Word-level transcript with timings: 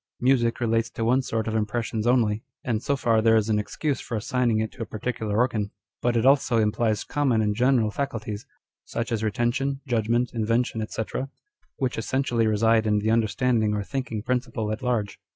Music 0.19 0.59
relates 0.59 0.89
to 0.89 1.05
one 1.05 1.21
sort 1.21 1.47
of 1.47 1.53
impressions 1.53 2.07
only, 2.07 2.43
and 2.63 2.81
so 2.81 2.95
far 2.95 3.21
there 3.21 3.35
is 3.35 3.49
an 3.49 3.59
excuse 3.59 4.01
for 4.01 4.17
assign 4.17 4.49
ing 4.49 4.59
it 4.59 4.71
to 4.71 4.81
a 4.81 4.85
particular 4.87 5.37
organ; 5.37 5.69
but 6.01 6.17
it 6.17 6.25
also 6.25 6.57
implies 6.57 7.03
common 7.03 7.39
and 7.39 7.53
general 7.55 7.91
faculties, 7.91 8.47
such 8.83 9.11
as 9.11 9.23
retention, 9.23 9.79
judgment, 9.87 10.31
inven 10.33 10.65
tion, 10.65 10.87
&c., 10.87 11.03
which 11.75 11.99
essentially 11.99 12.47
reside 12.47 12.87
in 12.87 12.97
the 12.97 13.11
understanding 13.11 13.75
or 13.75 13.83
thinking 13.83 14.23
principle 14.23 14.71
at 14.71 14.81
large. 14.81 15.19